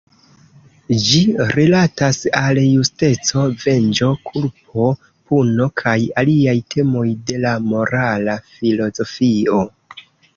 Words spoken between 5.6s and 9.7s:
kaj aliaj temoj de la morala filozofio.